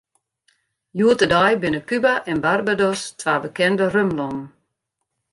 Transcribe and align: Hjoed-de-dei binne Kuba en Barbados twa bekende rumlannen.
Hjoed-de-dei 0.95 1.51
binne 1.61 1.81
Kuba 1.89 2.13
en 2.31 2.39
Barbados 2.45 3.01
twa 3.19 3.35
bekende 3.43 3.85
rumlannen. 3.93 4.45